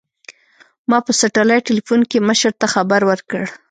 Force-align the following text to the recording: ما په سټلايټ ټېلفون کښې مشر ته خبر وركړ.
ما 0.89 0.97
په 1.05 1.11
سټلايټ 1.19 1.63
ټېلفون 1.69 2.01
کښې 2.09 2.19
مشر 2.29 2.51
ته 2.61 2.65
خبر 2.73 3.01
وركړ. 3.05 3.41